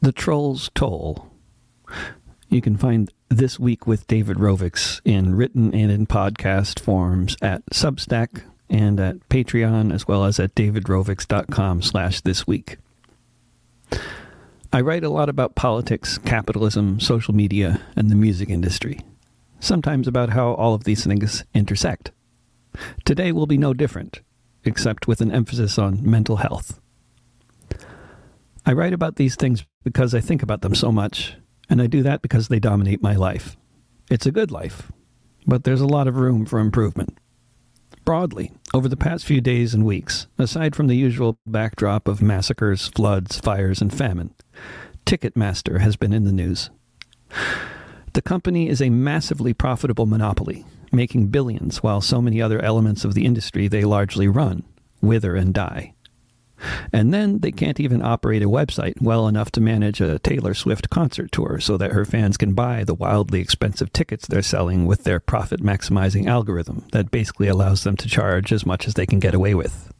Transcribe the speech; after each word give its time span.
The 0.00 0.12
Troll's 0.12 0.70
Toll. 0.74 1.28
You 2.48 2.60
can 2.60 2.76
find 2.76 3.12
This 3.28 3.58
Week 3.58 3.84
with 3.84 4.06
David 4.06 4.36
Rovics 4.36 5.00
in 5.04 5.34
written 5.34 5.74
and 5.74 5.90
in 5.90 6.06
podcast 6.06 6.78
forms 6.78 7.36
at 7.42 7.66
Substack 7.70 8.42
and 8.70 9.00
at 9.00 9.28
Patreon, 9.28 9.92
as 9.92 10.06
well 10.06 10.24
as 10.24 10.38
at 10.38 10.54
davidrovics.com 10.54 11.82
slash 11.82 12.20
this 12.20 12.46
week. 12.46 12.76
I 14.72 14.82
write 14.82 15.02
a 15.02 15.10
lot 15.10 15.28
about 15.28 15.56
politics, 15.56 16.18
capitalism, 16.18 17.00
social 17.00 17.34
media, 17.34 17.80
and 17.96 18.08
the 18.08 18.14
music 18.14 18.50
industry. 18.50 19.00
Sometimes 19.58 20.06
about 20.06 20.30
how 20.30 20.52
all 20.54 20.74
of 20.74 20.84
these 20.84 21.04
things 21.04 21.42
intersect. 21.54 22.12
Today 23.04 23.32
will 23.32 23.46
be 23.48 23.58
no 23.58 23.74
different, 23.74 24.20
except 24.64 25.08
with 25.08 25.20
an 25.20 25.32
emphasis 25.32 25.76
on 25.76 26.08
mental 26.08 26.36
health. 26.36 26.78
I 28.68 28.74
write 28.74 28.92
about 28.92 29.16
these 29.16 29.34
things 29.34 29.64
because 29.82 30.14
I 30.14 30.20
think 30.20 30.42
about 30.42 30.60
them 30.60 30.74
so 30.74 30.92
much, 30.92 31.34
and 31.70 31.80
I 31.80 31.86
do 31.86 32.02
that 32.02 32.20
because 32.20 32.48
they 32.48 32.60
dominate 32.60 33.02
my 33.02 33.16
life. 33.16 33.56
It's 34.10 34.26
a 34.26 34.30
good 34.30 34.50
life, 34.50 34.92
but 35.46 35.64
there's 35.64 35.80
a 35.80 35.86
lot 35.86 36.06
of 36.06 36.16
room 36.16 36.44
for 36.44 36.58
improvement. 36.58 37.18
Broadly, 38.04 38.52
over 38.74 38.86
the 38.86 38.94
past 38.94 39.24
few 39.24 39.40
days 39.40 39.72
and 39.72 39.86
weeks, 39.86 40.26
aside 40.36 40.76
from 40.76 40.86
the 40.86 40.96
usual 40.96 41.38
backdrop 41.46 42.06
of 42.06 42.20
massacres, 42.20 42.88
floods, 42.88 43.40
fires, 43.40 43.80
and 43.80 43.90
famine, 43.90 44.34
Ticketmaster 45.06 45.80
has 45.80 45.96
been 45.96 46.12
in 46.12 46.24
the 46.24 46.32
news. 46.32 46.68
The 48.12 48.20
company 48.20 48.68
is 48.68 48.82
a 48.82 48.90
massively 48.90 49.54
profitable 49.54 50.04
monopoly, 50.04 50.66
making 50.92 51.28
billions 51.28 51.82
while 51.82 52.02
so 52.02 52.20
many 52.20 52.42
other 52.42 52.60
elements 52.60 53.06
of 53.06 53.14
the 53.14 53.24
industry 53.24 53.66
they 53.66 53.84
largely 53.84 54.28
run 54.28 54.62
wither 55.00 55.36
and 55.36 55.54
die. 55.54 55.94
And 56.92 57.12
then 57.14 57.38
they 57.40 57.52
can't 57.52 57.80
even 57.80 58.02
operate 58.02 58.42
a 58.42 58.48
website 58.48 59.00
well 59.00 59.28
enough 59.28 59.50
to 59.52 59.60
manage 59.60 60.00
a 60.00 60.18
Taylor 60.18 60.54
Swift 60.54 60.90
concert 60.90 61.30
tour 61.32 61.60
so 61.60 61.76
that 61.76 61.92
her 61.92 62.04
fans 62.04 62.36
can 62.36 62.54
buy 62.54 62.84
the 62.84 62.94
wildly 62.94 63.40
expensive 63.40 63.92
tickets 63.92 64.26
they're 64.26 64.42
selling 64.42 64.86
with 64.86 65.04
their 65.04 65.20
profit 65.20 65.60
maximizing 65.60 66.26
algorithm 66.26 66.84
that 66.92 67.10
basically 67.10 67.48
allows 67.48 67.84
them 67.84 67.96
to 67.96 68.08
charge 68.08 68.52
as 68.52 68.66
much 68.66 68.86
as 68.86 68.94
they 68.94 69.06
can 69.06 69.18
get 69.18 69.34
away 69.34 69.54
with. 69.54 69.92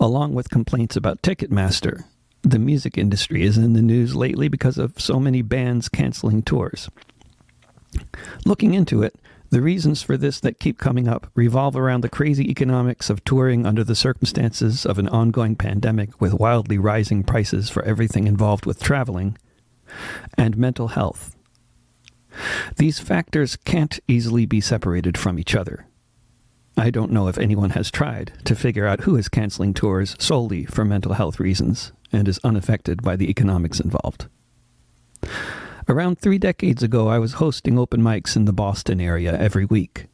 Along 0.00 0.34
with 0.34 0.50
complaints 0.50 0.96
about 0.96 1.22
Ticketmaster, 1.22 2.04
the 2.42 2.58
music 2.58 2.96
industry 2.96 3.42
is 3.42 3.58
in 3.58 3.72
the 3.72 3.82
news 3.82 4.14
lately 4.14 4.48
because 4.48 4.78
of 4.78 5.00
so 5.00 5.18
many 5.18 5.42
bands 5.42 5.88
canceling 5.88 6.42
tours. 6.42 6.88
Looking 8.44 8.74
into 8.74 9.02
it, 9.02 9.16
the 9.50 9.62
reasons 9.62 10.02
for 10.02 10.16
this 10.16 10.40
that 10.40 10.60
keep 10.60 10.78
coming 10.78 11.08
up 11.08 11.30
revolve 11.34 11.76
around 11.76 12.02
the 12.02 12.08
crazy 12.08 12.50
economics 12.50 13.08
of 13.08 13.24
touring 13.24 13.64
under 13.64 13.82
the 13.82 13.94
circumstances 13.94 14.84
of 14.84 14.98
an 14.98 15.08
ongoing 15.08 15.56
pandemic 15.56 16.20
with 16.20 16.34
wildly 16.34 16.76
rising 16.76 17.22
prices 17.22 17.70
for 17.70 17.82
everything 17.84 18.26
involved 18.26 18.66
with 18.66 18.82
traveling, 18.82 19.38
and 20.36 20.56
mental 20.56 20.88
health. 20.88 21.34
These 22.76 23.00
factors 23.00 23.56
can't 23.56 23.98
easily 24.06 24.46
be 24.46 24.60
separated 24.60 25.16
from 25.16 25.38
each 25.38 25.54
other. 25.54 25.86
I 26.76 26.90
don't 26.90 27.10
know 27.10 27.26
if 27.26 27.38
anyone 27.38 27.70
has 27.70 27.90
tried 27.90 28.32
to 28.44 28.54
figure 28.54 28.86
out 28.86 29.00
who 29.00 29.16
is 29.16 29.28
canceling 29.28 29.74
tours 29.74 30.14
solely 30.18 30.64
for 30.64 30.84
mental 30.84 31.14
health 31.14 31.40
reasons 31.40 31.92
and 32.12 32.28
is 32.28 32.38
unaffected 32.44 33.02
by 33.02 33.16
the 33.16 33.28
economics 33.28 33.80
involved. 33.80 34.26
Around 35.90 36.18
three 36.18 36.36
decades 36.36 36.82
ago, 36.82 37.08
I 37.08 37.18
was 37.18 37.34
hosting 37.34 37.78
open 37.78 38.02
mics 38.02 38.36
in 38.36 38.44
the 38.44 38.52
Boston 38.52 39.00
area 39.00 39.32
every 39.32 39.64
week. 39.64 40.08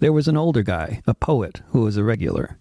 There 0.00 0.12
was 0.12 0.28
an 0.28 0.36
older 0.36 0.62
guy, 0.62 1.00
a 1.06 1.14
poet, 1.14 1.62
who 1.68 1.80
was 1.80 1.96
a 1.96 2.04
regular. 2.04 2.58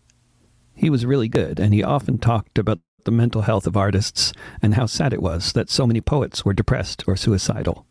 He 0.73 0.89
was 0.89 1.05
really 1.05 1.27
good, 1.27 1.59
and 1.59 1.73
he 1.73 1.83
often 1.83 2.17
talked 2.17 2.57
about 2.57 2.79
the 3.03 3.11
mental 3.11 3.41
health 3.41 3.67
of 3.67 3.75
artists 3.75 4.31
and 4.61 4.75
how 4.75 4.85
sad 4.85 5.11
it 5.11 5.21
was 5.21 5.51
that 5.51 5.69
so 5.69 5.85
many 5.85 5.99
poets 5.99 6.45
were 6.45 6.53
depressed 6.53 7.03
or 7.05 7.17
suicidal. 7.17 7.85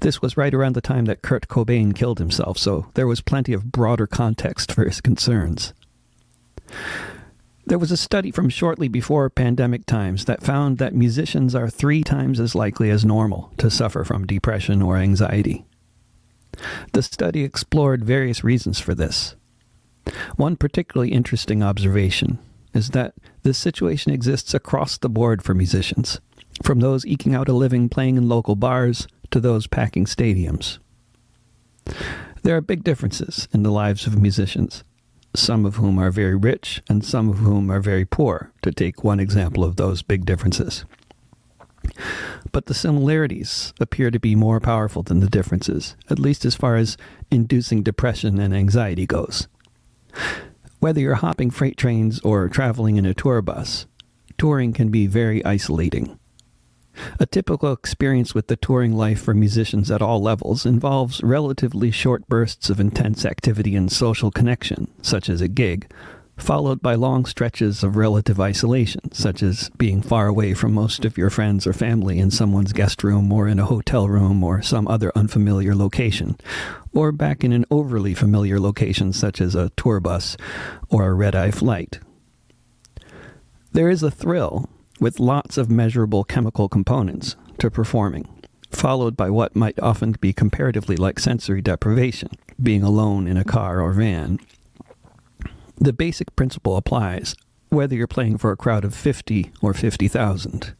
This 0.00 0.20
was 0.20 0.36
right 0.36 0.52
around 0.52 0.74
the 0.74 0.82
time 0.82 1.06
that 1.06 1.22
Kurt 1.22 1.48
Cobain 1.48 1.94
killed 1.94 2.18
himself, 2.18 2.58
so 2.58 2.90
there 2.92 3.06
was 3.06 3.22
plenty 3.22 3.54
of 3.54 3.72
broader 3.72 4.06
context 4.06 4.70
for 4.70 4.84
his 4.84 5.00
concerns. 5.00 5.72
There 7.70 7.78
was 7.78 7.92
a 7.92 7.96
study 7.96 8.32
from 8.32 8.48
shortly 8.48 8.88
before 8.88 9.30
pandemic 9.30 9.86
times 9.86 10.24
that 10.24 10.42
found 10.42 10.78
that 10.78 10.92
musicians 10.92 11.54
are 11.54 11.70
three 11.70 12.02
times 12.02 12.40
as 12.40 12.56
likely 12.56 12.90
as 12.90 13.04
normal 13.04 13.52
to 13.58 13.70
suffer 13.70 14.02
from 14.02 14.26
depression 14.26 14.82
or 14.82 14.96
anxiety. 14.96 15.64
The 16.94 17.04
study 17.04 17.44
explored 17.44 18.04
various 18.04 18.42
reasons 18.42 18.80
for 18.80 18.92
this. 18.92 19.36
One 20.34 20.56
particularly 20.56 21.12
interesting 21.12 21.62
observation 21.62 22.40
is 22.74 22.88
that 22.88 23.14
this 23.44 23.56
situation 23.56 24.10
exists 24.10 24.52
across 24.52 24.98
the 24.98 25.08
board 25.08 25.40
for 25.40 25.54
musicians, 25.54 26.20
from 26.64 26.80
those 26.80 27.06
eking 27.06 27.36
out 27.36 27.48
a 27.48 27.52
living 27.52 27.88
playing 27.88 28.16
in 28.16 28.28
local 28.28 28.56
bars 28.56 29.06
to 29.30 29.38
those 29.38 29.68
packing 29.68 30.06
stadiums. 30.06 30.80
There 32.42 32.56
are 32.56 32.60
big 32.60 32.82
differences 32.82 33.46
in 33.52 33.62
the 33.62 33.70
lives 33.70 34.08
of 34.08 34.20
musicians, 34.20 34.82
some 35.34 35.64
of 35.64 35.76
whom 35.76 35.98
are 35.98 36.10
very 36.10 36.36
rich 36.36 36.82
and 36.88 37.04
some 37.04 37.28
of 37.28 37.38
whom 37.38 37.70
are 37.70 37.80
very 37.80 38.04
poor, 38.04 38.52
to 38.62 38.72
take 38.72 39.04
one 39.04 39.20
example 39.20 39.64
of 39.64 39.76
those 39.76 40.02
big 40.02 40.24
differences. 40.24 40.84
But 42.52 42.66
the 42.66 42.74
similarities 42.74 43.72
appear 43.80 44.10
to 44.10 44.20
be 44.20 44.34
more 44.34 44.60
powerful 44.60 45.02
than 45.02 45.20
the 45.20 45.28
differences, 45.28 45.96
at 46.10 46.18
least 46.18 46.44
as 46.44 46.54
far 46.54 46.76
as 46.76 46.96
inducing 47.30 47.82
depression 47.82 48.38
and 48.38 48.54
anxiety 48.54 49.06
goes. 49.06 49.48
Whether 50.80 51.00
you're 51.00 51.14
hopping 51.16 51.50
freight 51.50 51.76
trains 51.76 52.20
or 52.20 52.48
traveling 52.48 52.96
in 52.96 53.06
a 53.06 53.14
tour 53.14 53.40
bus, 53.40 53.86
touring 54.36 54.72
can 54.72 54.90
be 54.90 55.06
very 55.06 55.44
isolating. 55.44 56.18
A 57.18 57.26
typical 57.26 57.72
experience 57.72 58.34
with 58.34 58.48
the 58.48 58.56
touring 58.56 58.94
life 58.94 59.20
for 59.20 59.34
musicians 59.34 59.90
at 59.90 60.02
all 60.02 60.20
levels 60.22 60.66
involves 60.66 61.22
relatively 61.22 61.90
short 61.90 62.28
bursts 62.28 62.70
of 62.70 62.80
intense 62.80 63.24
activity 63.24 63.76
and 63.76 63.90
social 63.90 64.30
connection, 64.30 64.90
such 65.02 65.28
as 65.28 65.40
a 65.40 65.48
gig, 65.48 65.92
followed 66.40 66.80
by 66.80 66.94
long 66.94 67.24
stretches 67.26 67.84
of 67.84 67.96
relative 67.96 68.40
isolation, 68.40 69.12
such 69.12 69.42
as 69.42 69.70
being 69.76 70.02
far 70.02 70.26
away 70.26 70.54
from 70.54 70.72
most 70.72 71.04
of 71.04 71.18
your 71.18 71.30
friends 71.30 71.66
or 71.66 71.72
family 71.72 72.18
in 72.18 72.30
someone's 72.30 72.72
guest 72.72 73.04
room 73.04 73.30
or 73.32 73.46
in 73.46 73.58
a 73.58 73.66
hotel 73.66 74.08
room 74.08 74.42
or 74.42 74.62
some 74.62 74.88
other 74.88 75.12
unfamiliar 75.14 75.74
location, 75.74 76.36
or 76.92 77.12
back 77.12 77.44
in 77.44 77.52
an 77.52 77.64
overly 77.70 78.14
familiar 78.14 78.58
location 78.58 79.12
such 79.12 79.40
as 79.40 79.54
a 79.54 79.70
tour 79.76 80.00
bus 80.00 80.36
or 80.88 81.06
a 81.06 81.14
red 81.14 81.34
eye 81.34 81.50
flight. 81.50 82.00
There 83.72 83.90
is 83.90 84.02
a 84.02 84.10
thrill 84.10 84.68
with 85.00 85.18
lots 85.18 85.56
of 85.56 85.70
measurable 85.70 86.22
chemical 86.22 86.68
components 86.68 87.34
to 87.58 87.70
performing, 87.70 88.28
followed 88.70 89.16
by 89.16 89.30
what 89.30 89.56
might 89.56 89.80
often 89.80 90.12
be 90.20 90.32
comparatively 90.32 90.96
like 90.96 91.18
sensory 91.18 91.62
deprivation, 91.62 92.28
being 92.62 92.82
alone 92.82 93.26
in 93.26 93.36
a 93.36 93.44
car 93.44 93.80
or 93.80 93.92
van. 93.92 94.38
The 95.78 95.94
basic 95.94 96.36
principle 96.36 96.76
applies 96.76 97.34
whether 97.70 97.94
you're 97.94 98.06
playing 98.06 98.36
for 98.38 98.52
a 98.52 98.56
crowd 98.56 98.84
of 98.84 98.94
50 98.94 99.50
or 99.62 99.72
50,000. 99.72 100.74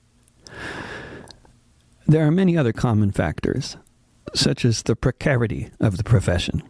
There 2.07 2.27
are 2.27 2.31
many 2.31 2.57
other 2.57 2.73
common 2.73 3.13
factors, 3.13 3.77
such 4.35 4.65
as 4.65 4.83
the 4.83 4.97
precarity 4.97 5.71
of 5.81 5.97
the 5.97 6.05
profession. 6.05 6.63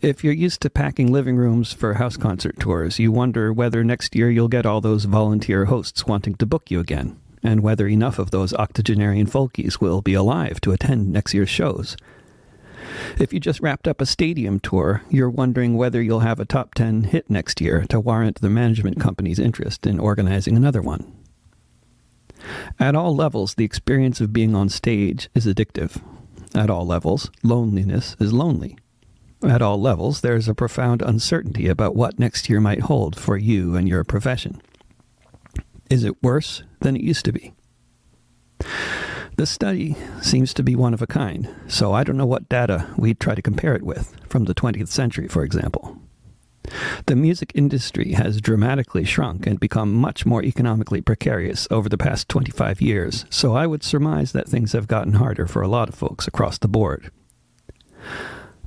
If 0.00 0.22
you're 0.22 0.32
used 0.32 0.60
to 0.62 0.70
packing 0.70 1.12
living 1.12 1.36
rooms 1.36 1.72
for 1.72 1.94
house 1.94 2.16
concert 2.16 2.58
tours, 2.58 2.98
you 2.98 3.12
wonder 3.12 3.52
whether 3.52 3.82
next 3.82 4.14
year 4.14 4.30
you'll 4.30 4.48
get 4.48 4.66
all 4.66 4.80
those 4.80 5.04
volunteer 5.04 5.66
hosts 5.66 6.06
wanting 6.06 6.34
to 6.36 6.46
book 6.46 6.70
you 6.70 6.80
again, 6.80 7.18
and 7.42 7.60
whether 7.60 7.88
enough 7.88 8.18
of 8.18 8.30
those 8.30 8.54
octogenarian 8.54 9.26
folkies 9.26 9.80
will 9.80 10.00
be 10.00 10.14
alive 10.14 10.60
to 10.60 10.72
attend 10.72 11.12
next 11.12 11.34
year's 11.34 11.50
shows. 11.50 11.96
If 13.18 13.32
you 13.32 13.40
just 13.40 13.60
wrapped 13.60 13.88
up 13.88 14.00
a 14.00 14.06
stadium 14.06 14.60
tour, 14.60 15.02
you're 15.10 15.30
wondering 15.30 15.76
whether 15.76 16.00
you'll 16.00 16.20
have 16.20 16.40
a 16.40 16.44
top 16.44 16.74
10 16.74 17.04
hit 17.04 17.28
next 17.28 17.60
year 17.60 17.84
to 17.88 18.00
warrant 18.00 18.40
the 18.40 18.50
management 18.50 19.00
company's 19.00 19.38
interest 19.38 19.86
in 19.86 19.98
organizing 19.98 20.56
another 20.56 20.82
one. 20.82 21.12
At 22.78 22.94
all 22.94 23.14
levels, 23.14 23.54
the 23.54 23.64
experience 23.64 24.20
of 24.20 24.32
being 24.32 24.54
on 24.54 24.68
stage 24.68 25.28
is 25.34 25.46
addictive. 25.46 26.00
At 26.54 26.70
all 26.70 26.86
levels, 26.86 27.30
loneliness 27.42 28.16
is 28.20 28.32
lonely. 28.32 28.78
At 29.42 29.62
all 29.62 29.80
levels, 29.80 30.20
there 30.20 30.34
is 30.34 30.48
a 30.48 30.54
profound 30.54 31.00
uncertainty 31.00 31.68
about 31.68 31.94
what 31.94 32.18
next 32.18 32.48
year 32.48 32.60
might 32.60 32.82
hold 32.82 33.18
for 33.18 33.36
you 33.36 33.76
and 33.76 33.88
your 33.88 34.02
profession. 34.02 34.60
Is 35.88 36.02
it 36.02 36.22
worse 36.22 36.64
than 36.80 36.96
it 36.96 37.02
used 37.02 37.24
to 37.26 37.32
be? 37.32 37.54
The 39.36 39.46
study 39.46 39.96
seems 40.20 40.52
to 40.54 40.64
be 40.64 40.74
one 40.74 40.92
of 40.92 41.00
a 41.00 41.06
kind, 41.06 41.54
so 41.68 41.92
I 41.92 42.02
don't 42.02 42.16
know 42.16 42.26
what 42.26 42.48
data 42.48 42.88
we'd 42.96 43.20
try 43.20 43.36
to 43.36 43.42
compare 43.42 43.76
it 43.76 43.84
with, 43.84 44.16
from 44.28 44.46
the 44.46 44.54
20th 44.54 44.88
century, 44.88 45.28
for 45.28 45.44
example. 45.44 45.96
The 47.06 47.14
music 47.14 47.52
industry 47.54 48.14
has 48.14 48.40
dramatically 48.40 49.04
shrunk 49.04 49.46
and 49.46 49.60
become 49.60 49.94
much 49.94 50.26
more 50.26 50.42
economically 50.42 51.00
precarious 51.00 51.68
over 51.70 51.88
the 51.88 51.96
past 51.96 52.28
25 52.28 52.80
years, 52.80 53.24
so 53.30 53.54
I 53.54 53.68
would 53.68 53.84
surmise 53.84 54.32
that 54.32 54.48
things 54.48 54.72
have 54.72 54.88
gotten 54.88 55.14
harder 55.14 55.46
for 55.46 55.62
a 55.62 55.68
lot 55.68 55.88
of 55.88 55.94
folks 55.94 56.26
across 56.26 56.58
the 56.58 56.68
board. 56.68 57.12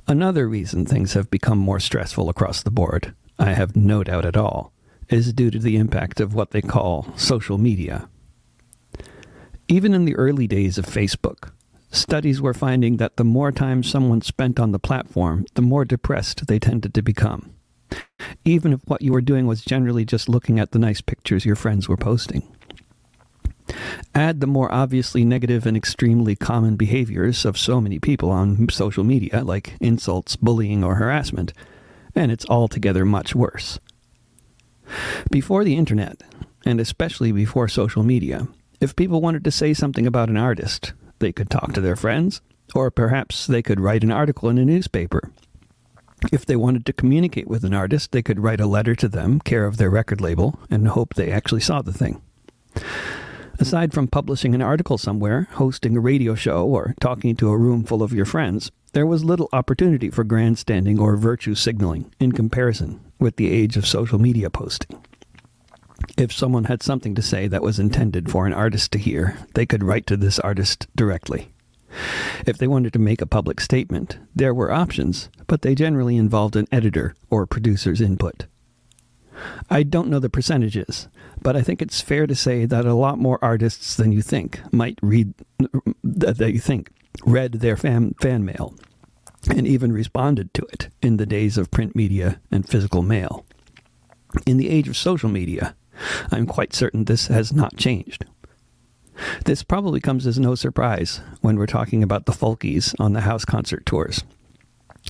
Another 0.08 0.48
reason 0.48 0.84
things 0.84 1.14
have 1.14 1.30
become 1.30 1.58
more 1.58 1.80
stressful 1.80 2.28
across 2.28 2.62
the 2.62 2.70
board, 2.70 3.14
I 3.38 3.52
have 3.52 3.76
no 3.76 4.02
doubt 4.04 4.24
at 4.26 4.36
all, 4.36 4.72
is 5.08 5.32
due 5.32 5.50
to 5.50 5.58
the 5.58 5.76
impact 5.76 6.20
of 6.20 6.34
what 6.34 6.50
they 6.50 6.62
call 6.62 7.06
social 7.16 7.58
media 7.58 8.08
Even 9.68 9.94
in 9.94 10.04
the 10.04 10.16
early 10.16 10.46
days 10.46 10.78
of 10.78 10.86
Facebook, 10.86 11.52
studies 11.90 12.40
were 12.40 12.54
finding 12.54 12.96
that 12.98 13.16
the 13.16 13.24
more 13.24 13.52
time 13.52 13.82
someone 13.82 14.20
spent 14.20 14.60
on 14.60 14.72
the 14.72 14.78
platform, 14.78 15.46
the 15.54 15.62
more 15.62 15.84
depressed 15.84 16.46
they 16.46 16.58
tended 16.58 16.94
to 16.94 17.02
become. 17.02 17.54
Even 18.44 18.72
if 18.72 18.80
what 18.86 19.02
you 19.02 19.12
were 19.12 19.20
doing 19.20 19.46
was 19.46 19.64
generally 19.64 20.04
just 20.04 20.28
looking 20.28 20.58
at 20.58 20.72
the 20.72 20.78
nice 20.78 21.00
pictures 21.00 21.46
your 21.46 21.56
friends 21.56 21.88
were 21.88 21.96
posting. 21.96 22.42
Add 24.14 24.40
the 24.40 24.46
more 24.46 24.70
obviously 24.70 25.24
negative 25.24 25.64
and 25.64 25.76
extremely 25.76 26.36
common 26.36 26.76
behaviors 26.76 27.44
of 27.46 27.56
so 27.56 27.80
many 27.80 27.98
people 27.98 28.30
on 28.30 28.68
social 28.68 29.04
media, 29.04 29.42
like 29.42 29.74
insults, 29.80 30.36
bullying, 30.36 30.84
or 30.84 30.96
harassment, 30.96 31.54
and 32.14 32.30
it's 32.30 32.48
altogether 32.48 33.06
much 33.06 33.34
worse. 33.34 33.78
Before 35.30 35.64
the 35.64 35.76
internet, 35.76 36.22
and 36.66 36.78
especially 36.78 37.32
before 37.32 37.68
social 37.68 38.02
media, 38.02 38.48
if 38.80 38.96
people 38.96 39.22
wanted 39.22 39.44
to 39.44 39.50
say 39.50 39.72
something 39.72 40.06
about 40.06 40.28
an 40.28 40.36
artist, 40.36 40.92
they 41.18 41.32
could 41.32 41.48
talk 41.48 41.72
to 41.72 41.80
their 41.80 41.96
friends, 41.96 42.42
or 42.74 42.90
perhaps 42.90 43.46
they 43.46 43.62
could 43.62 43.80
write 43.80 44.04
an 44.04 44.12
article 44.12 44.50
in 44.50 44.58
a 44.58 44.64
newspaper. 44.64 45.30
If 46.30 46.44
they 46.44 46.56
wanted 46.56 46.84
to 46.86 46.92
communicate 46.92 47.48
with 47.48 47.64
an 47.64 47.74
artist, 47.74 48.12
they 48.12 48.22
could 48.22 48.40
write 48.40 48.60
a 48.60 48.66
letter 48.66 48.94
to 48.96 49.08
them, 49.08 49.40
care 49.40 49.64
of 49.64 49.78
their 49.78 49.90
record 49.90 50.20
label, 50.20 50.58
and 50.70 50.88
hope 50.88 51.14
they 51.14 51.32
actually 51.32 51.62
saw 51.62 51.80
the 51.80 51.92
thing. 51.92 52.20
Aside 53.62 53.94
from 53.94 54.08
publishing 54.08 54.56
an 54.56 54.60
article 54.60 54.98
somewhere, 54.98 55.46
hosting 55.52 55.96
a 55.96 56.00
radio 56.00 56.34
show, 56.34 56.66
or 56.66 56.96
talking 57.00 57.36
to 57.36 57.48
a 57.48 57.56
room 57.56 57.84
full 57.84 58.02
of 58.02 58.12
your 58.12 58.24
friends, 58.24 58.72
there 58.92 59.06
was 59.06 59.24
little 59.24 59.48
opportunity 59.52 60.10
for 60.10 60.24
grandstanding 60.24 60.98
or 60.98 61.16
virtue 61.16 61.54
signaling 61.54 62.12
in 62.18 62.32
comparison 62.32 62.98
with 63.20 63.36
the 63.36 63.52
age 63.52 63.76
of 63.76 63.86
social 63.86 64.18
media 64.18 64.50
posting. 64.50 65.00
If 66.18 66.32
someone 66.32 66.64
had 66.64 66.82
something 66.82 67.14
to 67.14 67.22
say 67.22 67.46
that 67.46 67.62
was 67.62 67.78
intended 67.78 68.32
for 68.32 68.48
an 68.48 68.52
artist 68.52 68.90
to 68.92 68.98
hear, 68.98 69.38
they 69.54 69.64
could 69.64 69.84
write 69.84 70.08
to 70.08 70.16
this 70.16 70.40
artist 70.40 70.88
directly. 70.96 71.52
If 72.44 72.58
they 72.58 72.66
wanted 72.66 72.92
to 72.94 72.98
make 72.98 73.22
a 73.22 73.26
public 73.26 73.60
statement, 73.60 74.18
there 74.34 74.52
were 74.52 74.72
options, 74.72 75.30
but 75.46 75.62
they 75.62 75.76
generally 75.76 76.16
involved 76.16 76.56
an 76.56 76.66
editor 76.72 77.14
or 77.30 77.46
producer's 77.46 78.00
input. 78.00 78.46
I 79.70 79.82
don't 79.82 80.08
know 80.08 80.18
the 80.18 80.30
percentages, 80.30 81.08
but 81.40 81.56
I 81.56 81.62
think 81.62 81.82
it's 81.82 82.00
fair 82.00 82.26
to 82.26 82.34
say 82.34 82.64
that 82.66 82.84
a 82.84 82.94
lot 82.94 83.18
more 83.18 83.38
artists 83.42 83.96
than 83.96 84.12
you 84.12 84.22
think 84.22 84.60
might 84.72 84.98
read 85.02 85.34
that 86.02 86.52
you 86.52 86.60
think 86.60 86.90
read 87.24 87.54
their 87.54 87.76
fan, 87.76 88.14
fan 88.20 88.44
mail 88.44 88.74
and 89.50 89.66
even 89.66 89.92
responded 89.92 90.52
to 90.54 90.62
it 90.72 90.88
in 91.00 91.16
the 91.16 91.26
days 91.26 91.58
of 91.58 91.70
print 91.70 91.96
media 91.96 92.40
and 92.50 92.68
physical 92.68 93.02
mail. 93.02 93.44
In 94.46 94.56
the 94.56 94.70
age 94.70 94.88
of 94.88 94.96
social 94.96 95.28
media, 95.28 95.74
I'm 96.30 96.46
quite 96.46 96.72
certain 96.72 97.04
this 97.04 97.26
has 97.26 97.52
not 97.52 97.76
changed. 97.76 98.24
This 99.44 99.62
probably 99.62 100.00
comes 100.00 100.26
as 100.26 100.38
no 100.38 100.54
surprise 100.54 101.20
when 101.40 101.56
we're 101.56 101.66
talking 101.66 102.02
about 102.02 102.26
the 102.26 102.32
Folkies 102.32 102.94
on 102.98 103.12
the 103.12 103.20
house 103.22 103.44
concert 103.44 103.84
tours. 103.84 104.24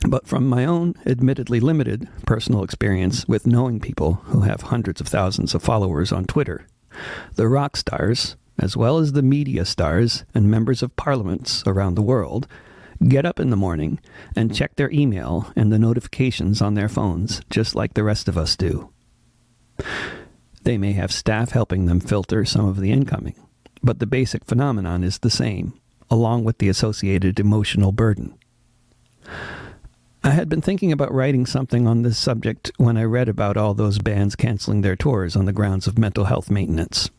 But 0.07 0.27
from 0.27 0.49
my 0.49 0.65
own, 0.65 0.95
admittedly 1.07 1.61
limited, 1.61 2.09
personal 2.27 2.65
experience 2.65 3.27
with 3.29 3.47
knowing 3.47 3.81
people 3.81 4.15
who 4.27 4.41
have 4.41 4.63
hundreds 4.63 5.01
of 5.01 5.09
thousands 5.09 5.55
of 5.55 5.63
followers 5.63 6.13
on 6.13 6.25
Twitter, 6.25 6.67
the 7.37 7.49
rock 7.49 7.77
stars, 7.77 8.37
as 8.59 8.77
well 8.77 8.99
as 8.99 9.13
the 9.13 9.23
media 9.23 9.65
stars 9.65 10.25
and 10.35 10.51
members 10.51 10.83
of 10.83 10.97
parliaments 10.97 11.63
around 11.67 11.95
the 11.95 12.03
world, 12.03 12.47
get 13.09 13.25
up 13.25 13.41
in 13.41 13.51
the 13.51 13.57
morning 13.57 13.99
and 14.37 14.55
check 14.55 14.77
their 14.77 14.91
email 14.91 15.53
and 15.57 15.73
the 15.73 15.79
notifications 15.79 16.61
on 16.61 16.75
their 16.75 16.89
phones, 16.89 17.41
just 17.51 17.75
like 17.75 17.95
the 17.95 18.05
rest 18.05 18.29
of 18.29 18.37
us 18.37 18.57
do. 18.57 18.91
They 20.65 20.79
may 20.79 20.93
have 20.93 21.11
staff 21.13 21.51
helping 21.51 21.87
them 21.87 22.01
filter 22.01 22.45
some 22.45 22.67
of 22.67 22.79
the 22.79 22.93
incoming, 22.93 23.35
but 23.83 23.99
the 23.99 24.07
basic 24.07 24.45
phenomenon 24.45 25.03
is 25.03 25.19
the 25.19 25.31
same, 25.31 25.75
along 26.11 26.45
with 26.45 26.59
the 26.59 26.69
associated 26.69 27.41
emotional 27.41 27.91
burden. 27.91 28.39
I 30.25 30.31
had 30.31 30.49
been 30.49 30.63
thinking 30.63 30.93
about 30.93 31.13
writing 31.13 31.47
something 31.47 31.89
on 31.89 32.03
this 32.03 32.17
subject 32.17 32.71
when 32.77 32.97
I 32.97 33.03
read 33.03 33.29
about 33.29 33.57
all 33.57 33.75
those 33.75 33.99
bands 33.99 34.37
canceling 34.37 34.83
their 34.83 34.95
tours 34.95 35.35
on 35.35 35.47
the 35.47 35.53
grounds 35.53 35.89
of 35.89 35.99
mental 35.99 36.27
health 36.27 36.49
maintenance. 36.49 37.11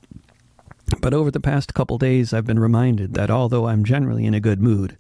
But 1.02 1.14
over 1.14 1.30
the 1.30 1.42
past 1.42 1.74
couple 1.74 1.98
days, 1.98 2.34
I've 2.34 2.46
been 2.46 2.60
reminded 2.60 3.14
that 3.16 3.30
although 3.30 3.68
I'm 3.68 3.84
generally 3.84 4.26
in 4.26 4.34
a 4.34 4.40
good 4.40 4.62
mood, 4.62 4.98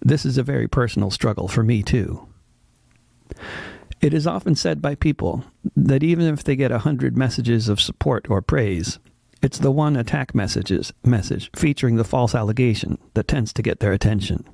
this 0.00 0.24
is 0.24 0.38
a 0.38 0.44
very 0.44 0.68
personal 0.68 1.10
struggle 1.10 1.48
for 1.48 1.64
me, 1.64 1.82
too. 1.82 2.28
It 4.00 4.14
is 4.14 4.28
often 4.28 4.54
said 4.54 4.80
by 4.80 4.94
people 4.94 5.44
that 5.76 6.04
even 6.04 6.32
if 6.32 6.44
they 6.44 6.54
get 6.56 6.70
a 6.70 6.78
hundred 6.78 7.16
messages 7.16 7.68
of 7.68 7.80
support 7.80 8.26
or 8.30 8.40
praise, 8.40 9.00
it's 9.42 9.58
the 9.58 9.72
one 9.72 9.96
attack 9.96 10.34
messages 10.34 10.92
message 11.04 11.50
featuring 11.56 11.96
the 11.96 12.04
false 12.04 12.34
allegation 12.34 12.96
that 13.14 13.26
tends 13.26 13.52
to 13.54 13.62
get 13.62 13.80
their 13.80 13.92
attention. 13.92 14.44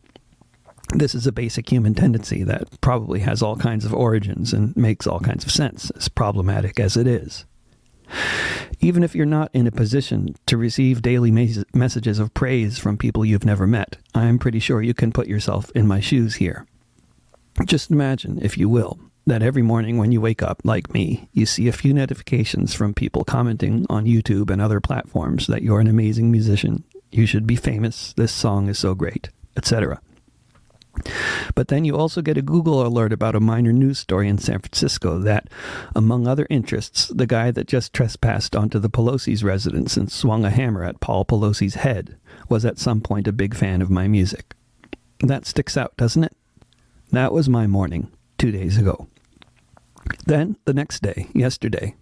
This 0.94 1.14
is 1.14 1.26
a 1.26 1.32
basic 1.32 1.70
human 1.70 1.94
tendency 1.94 2.44
that 2.44 2.80
probably 2.80 3.20
has 3.20 3.42
all 3.42 3.56
kinds 3.56 3.84
of 3.84 3.92
origins 3.92 4.52
and 4.52 4.76
makes 4.76 5.06
all 5.06 5.20
kinds 5.20 5.44
of 5.44 5.50
sense, 5.50 5.90
as 5.90 6.08
problematic 6.08 6.78
as 6.78 6.96
it 6.96 7.06
is. 7.06 7.44
Even 8.80 9.02
if 9.02 9.14
you're 9.14 9.26
not 9.26 9.50
in 9.52 9.66
a 9.66 9.72
position 9.72 10.36
to 10.46 10.56
receive 10.56 11.02
daily 11.02 11.32
mes- 11.32 11.64
messages 11.74 12.18
of 12.18 12.34
praise 12.34 12.78
from 12.78 12.96
people 12.96 13.24
you've 13.24 13.44
never 13.44 13.66
met, 13.66 13.96
I'm 14.14 14.38
pretty 14.38 14.60
sure 14.60 14.80
you 14.80 14.94
can 14.94 15.12
put 15.12 15.26
yourself 15.26 15.70
in 15.74 15.88
my 15.88 15.98
shoes 15.98 16.36
here. 16.36 16.66
Just 17.64 17.90
imagine, 17.90 18.38
if 18.40 18.56
you 18.56 18.68
will, 18.68 18.98
that 19.26 19.42
every 19.42 19.62
morning 19.62 19.98
when 19.98 20.12
you 20.12 20.20
wake 20.20 20.42
up, 20.42 20.60
like 20.62 20.92
me, 20.92 21.28
you 21.32 21.46
see 21.46 21.66
a 21.66 21.72
few 21.72 21.92
notifications 21.92 22.74
from 22.74 22.94
people 22.94 23.24
commenting 23.24 23.86
on 23.90 24.04
YouTube 24.04 24.50
and 24.50 24.62
other 24.62 24.80
platforms 24.80 25.48
that 25.48 25.62
you're 25.62 25.80
an 25.80 25.88
amazing 25.88 26.30
musician, 26.30 26.84
you 27.10 27.26
should 27.26 27.46
be 27.46 27.56
famous, 27.56 28.12
this 28.16 28.30
song 28.30 28.68
is 28.68 28.78
so 28.78 28.94
great, 28.94 29.30
etc. 29.56 30.00
But 31.54 31.68
then 31.68 31.84
you 31.84 31.96
also 31.96 32.22
get 32.22 32.38
a 32.38 32.42
Google 32.42 32.86
alert 32.86 33.12
about 33.12 33.34
a 33.34 33.40
minor 33.40 33.72
news 33.72 33.98
story 33.98 34.28
in 34.28 34.38
San 34.38 34.60
Francisco 34.60 35.18
that, 35.20 35.48
among 35.94 36.26
other 36.26 36.46
interests, 36.50 37.08
the 37.08 37.26
guy 37.26 37.50
that 37.50 37.66
just 37.66 37.92
trespassed 37.92 38.56
onto 38.56 38.78
the 38.78 38.90
Pelosi's 38.90 39.44
residence 39.44 39.96
and 39.96 40.10
swung 40.10 40.44
a 40.44 40.50
hammer 40.50 40.84
at 40.84 41.00
Paul 41.00 41.24
Pelosi's 41.24 41.76
head 41.76 42.16
was 42.48 42.64
at 42.64 42.78
some 42.78 43.00
point 43.00 43.28
a 43.28 43.32
big 43.32 43.54
fan 43.54 43.82
of 43.82 43.90
my 43.90 44.08
music. 44.08 44.54
That 45.20 45.46
sticks 45.46 45.76
out, 45.76 45.96
doesn't 45.96 46.24
it? 46.24 46.36
That 47.12 47.32
was 47.32 47.48
my 47.48 47.66
morning, 47.66 48.10
two 48.38 48.50
days 48.50 48.76
ago. 48.76 49.08
Then, 50.26 50.56
the 50.64 50.74
next 50.74 51.02
day, 51.02 51.28
yesterday, 51.34 51.94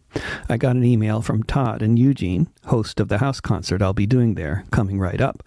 I 0.48 0.56
got 0.56 0.76
an 0.76 0.84
email 0.84 1.22
from 1.22 1.42
Todd 1.42 1.82
and 1.82 1.98
Eugene, 1.98 2.48
host 2.66 3.00
of 3.00 3.08
the 3.08 3.18
house 3.18 3.40
concert 3.40 3.82
I'll 3.82 3.92
be 3.92 4.06
doing 4.06 4.34
there, 4.34 4.64
coming 4.70 4.98
right 4.98 5.20
up 5.20 5.42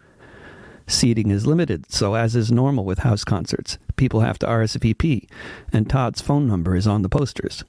Seating 0.87 1.31
is 1.31 1.45
limited, 1.45 1.91
so 1.91 2.15
as 2.15 2.35
is 2.35 2.49
normal 2.49 2.85
with 2.85 2.99
house 2.99 3.25
concerts, 3.25 3.77
people 3.97 4.21
have 4.21 4.39
to 4.39 4.47
RSVP, 4.47 5.27
and 5.73 5.89
Todd's 5.89 6.21
phone 6.21 6.47
number 6.47 6.75
is 6.75 6.87
on 6.87 7.01
the 7.01 7.09
posters. 7.09 7.65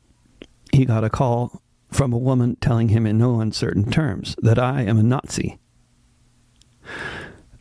He 0.73 0.85
got 0.85 1.03
a 1.03 1.11
call 1.11 1.61
from 1.91 2.13
a 2.13 2.19
woman 2.19 2.57
telling 2.61 2.91
him 2.91 3.07
in 3.07 3.19
no 3.19 3.41
uncertain 3.41 3.91
terms 3.91 4.37
that 4.39 4.59
I 4.59 4.83
am 4.83 4.99
a 4.99 5.03
Nazi. 5.03 5.59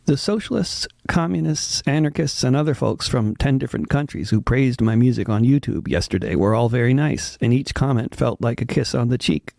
The 0.05 0.15
socialists, 0.15 0.87
communists, 1.07 1.81
anarchists, 1.85 2.43
and 2.43 2.55
other 2.55 2.73
folks 2.73 3.07
from 3.09 3.35
10 3.35 3.57
different 3.57 3.89
countries 3.89 4.29
who 4.29 4.39
praised 4.39 4.79
my 4.79 4.95
music 4.95 5.27
on 5.27 5.43
YouTube 5.43 5.87
yesterday 5.87 6.35
were 6.35 6.53
all 6.53 6.69
very 6.69 6.93
nice, 6.93 7.37
and 7.41 7.53
each 7.53 7.73
comment 7.73 8.15
felt 8.15 8.39
like 8.39 8.61
a 8.61 8.65
kiss 8.65 8.93
on 8.93 9.09
the 9.09 9.17
cheek. 9.17 9.53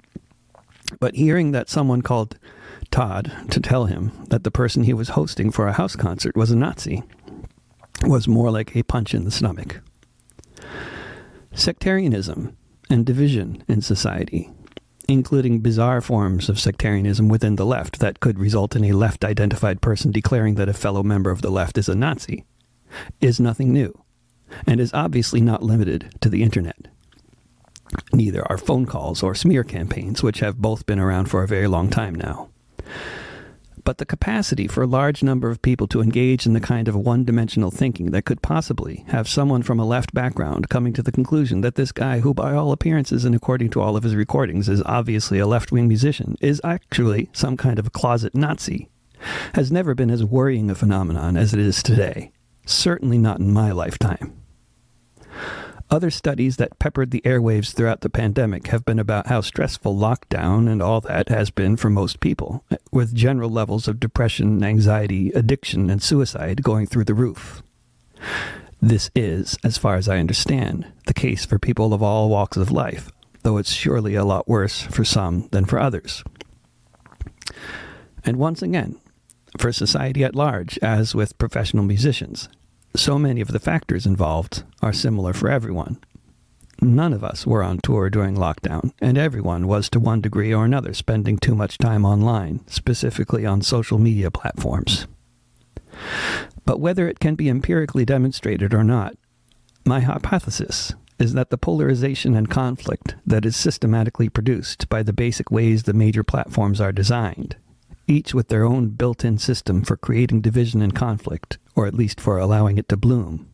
But 1.01 1.17
hearing 1.17 1.51
that 1.53 1.69
someone 1.69 2.03
called 2.03 2.39
Todd 2.91 3.33
to 3.51 3.61
tell 3.61 3.87
him 3.87 4.13
that 4.29 4.45
the 4.45 4.51
person 4.51 4.85
he 4.85 4.95
was 4.95 5.11
hosting 5.11 5.51
for 5.51 5.69
a 5.69 5.73
house 5.73 5.97
concert 5.97 6.37
was 6.37 6.51
a 6.51 6.57
Nazi 6.57 7.03
was 8.03 8.29
more 8.29 8.51
like 8.51 8.75
a 8.75 8.83
punch 8.85 9.15
in 9.15 9.25
the 9.25 9.31
stomach. 9.31 9.81
Sectarianism 11.53 12.57
and 12.89 13.05
division 13.05 13.65
in 13.69 13.83
society, 13.83 14.51
including 15.09 15.61
bizarre 15.61 16.01
forms 16.01 16.49
of 16.49 16.61
sectarianism 16.61 17.29
within 17.29 17.57
the 17.57 17.67
left 17.67 17.99
that 17.99 18.21
could 18.21 18.39
result 18.39 18.77
in 18.77 18.85
a 18.85 18.93
left 18.93 19.25
identified 19.25 19.81
person 19.81 20.13
declaring 20.13 20.55
that 20.55 20.69
a 20.69 20.75
fellow 20.75 21.03
member 21.03 21.31
of 21.31 21.43
the 21.43 21.51
left 21.51 21.79
is 21.79 21.89
a 21.89 21.95
Nazi, 21.95 22.45
is 23.21 23.41
nothing 23.41 23.73
new 23.73 23.93
and 24.67 24.81
is 24.81 24.95
obviously 24.95 25.41
not 25.41 25.63
limited 25.63 26.15
to 26.21 26.29
the 26.29 26.43
internet. 26.43 26.89
Neither 28.13 28.47
are 28.51 28.59
phone 28.59 28.87
calls 28.87 29.23
or 29.23 29.35
smear 29.35 29.65
campaigns, 29.65 30.23
which 30.23 30.41
have 30.41 30.59
both 30.59 30.87
been 30.87 30.99
around 30.99 31.27
for 31.27 31.43
a 31.43 31.49
very 31.49 31.67
long 31.67 31.89
time 31.89 32.15
now. 32.15 32.51
But 33.85 33.99
the 33.99 34.05
capacity 34.05 34.67
for 34.67 34.83
a 34.83 34.87
large 34.87 35.23
number 35.23 35.49
of 35.49 35.63
people 35.63 35.87
to 35.89 36.03
engage 36.03 36.47
in 36.47 36.53
the 36.53 36.61
kind 36.61 36.89
of 36.89 36.97
one 36.97 37.25
dimensional 37.25 37.71
thinking 37.71 38.11
that 38.11 38.25
could 38.25 38.43
possibly 38.43 39.05
have 39.09 39.29
someone 39.29 39.63
from 39.63 39.81
a 39.81 39.87
left 39.87 40.13
background 40.13 40.69
coming 40.69 40.93
to 40.93 41.03
the 41.03 41.13
conclusion 41.13 41.63
that 41.63 41.77
this 41.77 41.93
guy, 41.93 42.21
who 42.21 42.35
by 42.35 42.53
all 42.53 42.73
appearances 42.73 43.25
and 43.25 43.35
according 43.35 43.71
to 43.71 43.81
all 43.81 43.97
of 43.97 44.03
his 44.03 44.15
recordings 44.15 44.69
is 44.69 44.83
obviously 44.85 45.39
a 45.39 45.47
left 45.47 45.73
wing 45.73 45.89
musician, 45.89 46.37
is 46.41 46.61
actually 46.65 47.31
some 47.33 47.57
kind 47.57 47.79
of 47.79 47.87
a 47.87 47.91
closet 47.91 48.35
Nazi, 48.35 48.91
has 49.55 49.73
never 49.73 49.95
been 49.95 50.11
as 50.11 50.25
worrying 50.25 50.71
a 50.71 50.75
phenomenon 50.75 51.37
as 51.37 51.55
it 51.55 51.61
is 51.61 51.83
today. 51.83 52.33
Certainly 52.67 53.19
not 53.19 53.41
in 53.41 53.53
my 53.53 53.73
lifetime. 53.73 54.35
Other 55.91 56.11
studies 56.11 56.59
that 56.59 56.79
peppered 56.79 57.13
the 57.13 57.23
airwaves 57.23 57.73
throughout 57.73 58.03
the 58.03 58.11
pandemic 58.11 58.67
have 58.67 58.85
been 58.85 58.99
about 58.99 59.29
how 59.29 59.41
stressful 59.41 59.97
lockdown 59.97 60.71
and 60.71 60.83
all 60.83 61.01
that 61.01 61.31
has 61.31 61.51
been 61.51 61.79
for 61.79 61.89
most 61.89 62.21
people, 62.21 62.63
with 62.93 63.15
general 63.15 63.49
levels 63.49 63.89
of 63.89 63.99
depression, 63.99 64.63
anxiety, 64.63 65.31
addiction, 65.31 65.89
and 65.89 66.03
suicide 66.03 66.63
going 66.63 66.87
through 66.87 67.05
the 67.05 67.15
roof. 67.15 67.63
This 68.83 69.11
is, 69.15 69.57
as 69.65 69.79
far 69.79 69.97
as 69.97 70.11
I 70.11 70.19
understand, 70.19 70.87
the 71.07 71.15
case 71.15 71.47
for 71.47 71.59
people 71.59 71.95
of 71.95 72.03
all 72.03 72.29
walks 72.29 72.59
of 72.59 72.71
life, 72.71 73.11
though 73.43 73.57
it's 73.57 73.73
surely 73.73 74.15
a 74.15 74.25
lot 74.25 74.47
worse 74.47 74.83
for 74.83 75.05
some 75.05 75.49
than 75.53 75.65
for 75.65 75.79
others. 75.79 76.23
And 78.25 78.37
once 78.37 78.61
again, 78.61 79.01
for 79.57 79.73
society 79.73 80.23
at 80.23 80.37
large, 80.37 80.79
as 80.83 81.15
with 81.15 81.39
professional 81.39 81.85
musicians, 81.85 82.51
so 82.97 83.19
many 83.19 83.41
of 83.41 83.49
the 83.49 83.61
factors 83.61 84.07
involved 84.07 84.65
are 84.83 84.93
similar 84.93 85.33
for 85.33 85.51
everyone. 85.51 85.99
None 86.81 87.13
of 87.13 87.25
us 87.25 87.47
were 87.47 87.63
on 87.63 87.79
tour 87.79 88.09
during 88.09 88.37
lockdown, 88.37 88.93
and 89.01 89.19
everyone 89.19 89.67
was 89.67 89.91
to 89.91 90.01
one 90.01 90.21
degree 90.21 90.55
or 90.55 90.65
another 90.65 90.95
spending 90.95 91.37
too 91.37 91.55
much 91.55 91.79
time 91.79 92.05
online, 92.05 92.61
specifically 92.69 93.45
on 93.45 93.63
social 93.63 93.99
media 93.99 94.31
platforms. 94.31 95.07
But 96.65 96.79
whether 96.79 97.09
it 97.09 97.19
can 97.19 97.35
be 97.35 97.49
empirically 97.49 98.05
demonstrated 98.05 98.73
or 98.73 98.85
not, 98.85 99.17
my 99.85 100.01
hypothesis 100.01 100.95
is 101.19 101.33
that 101.33 101.51
the 101.51 101.59
polarization 101.59 102.37
and 102.37 102.49
conflict 102.49 103.17
that 103.27 103.45
is 103.45 103.57
systematically 103.57 104.29
produced 104.29 104.89
by 104.89 105.03
the 105.03 105.13
basic 105.13 105.51
ways 105.51 105.83
the 105.83 105.93
major 105.93 106.23
platforms 106.23 106.81
are 106.81 106.93
designed 106.93 107.57
each 108.09 108.35
with 108.35 108.49
their 108.49 108.65
own 108.65 108.89
built 108.89 109.25
in 109.25 109.39
system 109.39 109.83
for 109.83 109.97
creating 109.97 110.41
division 110.41 110.83
and 110.83 110.95
conflict, 110.95 111.59
or 111.79 111.87
at 111.87 111.95
least 111.95 112.21
for 112.21 112.39
allowing 112.39 112.77
it 112.77 112.89
to 112.89 112.97
bloom, 112.97 113.49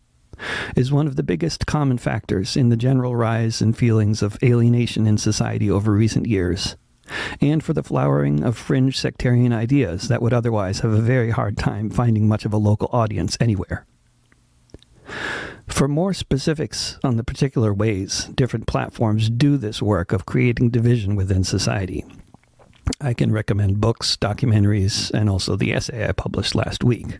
is 0.74 0.90
one 0.90 1.06
of 1.06 1.16
the 1.16 1.22
biggest 1.22 1.66
common 1.66 1.98
factors 1.98 2.56
in 2.56 2.70
the 2.70 2.76
general 2.76 3.14
rise 3.14 3.60
in 3.60 3.74
feelings 3.74 4.22
of 4.22 4.42
alienation 4.42 5.06
in 5.06 5.18
society 5.18 5.70
over 5.70 5.92
recent 5.92 6.26
years, 6.26 6.74
and 7.42 7.62
for 7.62 7.74
the 7.74 7.82
flowering 7.82 8.42
of 8.42 8.56
fringe 8.56 8.98
sectarian 8.98 9.52
ideas 9.52 10.08
that 10.08 10.22
would 10.22 10.32
otherwise 10.32 10.80
have 10.80 10.92
a 10.92 11.02
very 11.02 11.32
hard 11.32 11.58
time 11.58 11.90
finding 11.90 12.26
much 12.26 12.46
of 12.46 12.54
a 12.54 12.56
local 12.56 12.88
audience 12.92 13.36
anywhere. 13.40 13.84
For 15.66 15.86
more 15.86 16.14
specifics 16.14 16.98
on 17.04 17.18
the 17.18 17.24
particular 17.24 17.74
ways 17.74 18.30
different 18.34 18.66
platforms 18.66 19.28
do 19.28 19.58
this 19.58 19.82
work 19.82 20.12
of 20.12 20.24
creating 20.24 20.70
division 20.70 21.14
within 21.14 21.44
society, 21.44 22.06
I 23.02 23.12
can 23.12 23.32
recommend 23.32 23.82
books, 23.82 24.16
documentaries, 24.16 25.10
and 25.10 25.28
also 25.28 25.56
the 25.56 25.74
essay 25.74 26.08
I 26.08 26.12
published 26.12 26.54
last 26.54 26.82
week. 26.82 27.18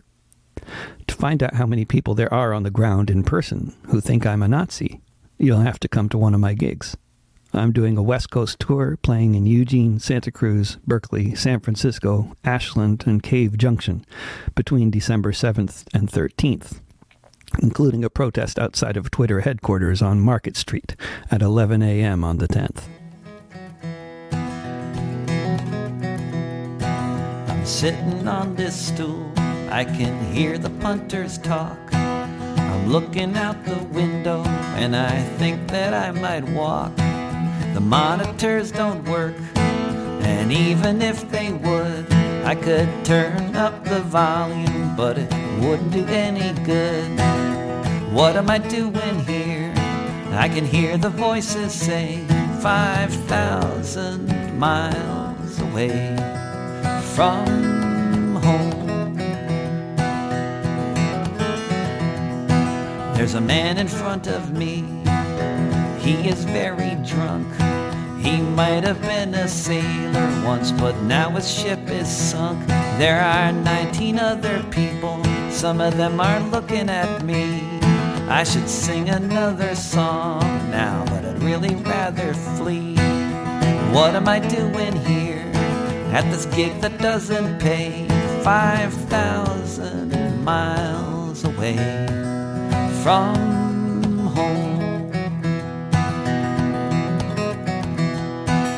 Find 1.15 1.41
out 1.41 1.55
how 1.55 1.65
many 1.65 1.85
people 1.85 2.13
there 2.13 2.31
are 2.33 2.53
on 2.53 2.63
the 2.63 2.69
ground 2.69 3.09
in 3.09 3.23
person 3.23 3.73
who 3.87 4.01
think 4.01 4.25
I'm 4.25 4.43
a 4.43 4.49
Nazi, 4.49 5.01
you'll 5.37 5.59
have 5.59 5.79
to 5.79 5.87
come 5.87 6.09
to 6.09 6.17
one 6.17 6.33
of 6.33 6.41
my 6.41 6.53
gigs. 6.53 6.97
I'm 7.53 7.71
doing 7.71 7.97
a 7.97 8.03
West 8.03 8.29
Coast 8.31 8.59
tour 8.59 8.97
playing 9.01 9.33
in 9.33 9.45
Eugene, 9.45 9.97
Santa 9.99 10.29
Cruz, 10.29 10.77
Berkeley, 10.85 11.33
San 11.33 11.61
Francisco, 11.61 12.33
Ashland, 12.43 13.05
and 13.07 13.23
Cave 13.23 13.57
Junction 13.57 14.05
between 14.55 14.91
December 14.91 15.31
7th 15.31 15.85
and 15.93 16.11
13th, 16.11 16.81
including 17.59 18.03
a 18.03 18.09
protest 18.09 18.59
outside 18.59 18.97
of 18.97 19.09
Twitter 19.09 19.39
headquarters 19.39 20.01
on 20.01 20.19
Market 20.19 20.57
Street 20.57 20.97
at 21.31 21.41
11 21.41 21.81
a.m. 21.81 22.25
on 22.25 22.37
the 22.39 22.47
10th. 22.49 22.83
I'm 27.49 27.65
Sitting 27.65 28.27
on 28.27 28.53
this 28.55 28.87
stool, 28.87 29.31
I 29.69 29.83
can 29.83 30.33
hear 30.33 30.57
the 30.57 30.69
punters 30.69 31.37
talk. 31.37 31.77
I'm 31.93 32.89
looking 32.89 33.35
out 33.35 33.63
the 33.65 33.83
window 33.85 34.43
and 34.75 34.95
I 34.95 35.21
think 35.37 35.67
that 35.69 35.93
I 35.93 36.11
might 36.11 36.43
walk. 36.49 36.95
The 37.73 37.81
monitors 37.81 38.71
don't 38.71 39.03
work, 39.03 39.35
and 39.55 40.51
even 40.51 41.01
if 41.01 41.29
they 41.29 41.51
would, 41.51 42.05
I 42.45 42.55
could 42.55 42.87
turn 43.03 43.55
up 43.55 43.83
the 43.83 44.01
volume, 44.01 44.95
but 44.95 45.17
it 45.17 45.33
wouldn't 45.59 45.91
do 45.91 46.05
any 46.05 46.53
good. 46.63 47.19
What 48.13 48.35
am 48.37 48.49
I 48.49 48.59
doing 48.59 49.19
here? 49.25 49.73
I 50.31 50.47
can 50.47 50.65
hear 50.65 50.97
the 50.97 51.09
voices 51.09 51.73
say 51.73 52.23
5,000 52.61 54.57
miles 54.57 55.59
away 55.59 56.15
from 57.13 57.74
There's 63.25 63.33
a 63.33 63.41
man 63.41 63.79
in 63.79 63.87
front 63.87 64.27
of 64.27 64.53
me, 64.53 64.85
he 65.99 66.29
is 66.29 66.45
very 66.45 66.93
drunk. 67.03 67.47
He 68.21 68.39
might 68.39 68.83
have 68.83 69.01
been 69.01 69.33
a 69.33 69.47
sailor 69.47 70.43
once, 70.45 70.71
but 70.71 70.95
now 71.01 71.31
his 71.31 71.51
ship 71.51 71.89
is 71.89 72.07
sunk. 72.07 72.67
There 72.99 73.19
are 73.19 73.51
19 73.51 74.19
other 74.19 74.61
people, 74.69 75.23
some 75.49 75.81
of 75.81 75.97
them 75.97 76.19
are 76.19 76.39
looking 76.51 76.87
at 76.87 77.23
me. 77.23 77.79
I 78.29 78.43
should 78.43 78.69
sing 78.69 79.09
another 79.09 79.73
song 79.73 80.41
now, 80.69 81.03
but 81.05 81.25
I'd 81.25 81.41
really 81.41 81.73
rather 81.73 82.31
flee. 82.55 82.93
What 83.91 84.13
am 84.13 84.27
I 84.27 84.37
doing 84.37 84.95
here? 84.97 85.41
at 86.13 86.29
this 86.31 86.45
gig 86.45 86.79
that 86.81 86.99
doesn't 86.99 87.59
pay 87.59 88.07
5,000 88.43 90.45
miles 90.45 91.43
away 91.43 92.04
from 93.05 94.25
home. 94.33 95.11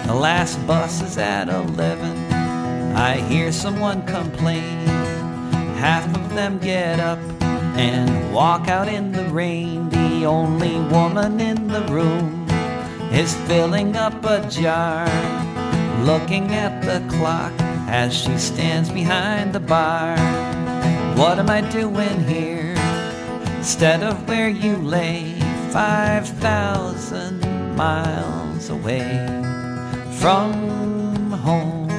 The 0.06 0.14
last 0.14 0.58
bus 0.68 1.02
is 1.02 1.18
at 1.18 1.48
11. 1.48 2.34
I 2.94 3.22
hear 3.30 3.54
someone 3.54 4.06
complain. 4.06 4.86
Half 5.80 6.14
of 6.14 6.36
them 6.36 6.60
get 6.60 7.00
up 7.00 7.20
and 7.80 8.34
walk 8.34 8.68
out 8.68 8.90
in 8.90 9.14
the 9.14 9.24
rain. 9.30 9.88
The 9.92 10.26
only 10.26 10.76
woman 10.92 11.40
in 11.40 11.70
the 11.70 11.84
room 11.84 12.50
is 13.14 13.34
filling 13.48 13.96
up 13.96 14.26
a 14.26 14.46
jar 14.50 15.06
looking 16.04 16.54
at 16.54 16.82
the 16.84 17.00
clock 17.16 17.54
as 17.88 18.14
she 18.14 18.38
stands 18.38 18.90
behind 18.90 19.54
the 19.54 19.62
bar. 19.62 20.18
What 21.16 21.40
am 21.40 21.50
I 21.50 21.62
doing 21.62 22.26
here 22.26 22.67
instead 23.68 24.02
of 24.02 24.26
where 24.30 24.48
you 24.48 24.78
lay 24.78 25.38
5,000 25.72 27.76
miles 27.76 28.70
away 28.70 29.28
from 30.22 31.32
home? 31.32 31.90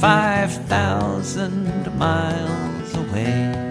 5,000 0.00 1.96
miles 1.96 2.94
away. 2.96 3.65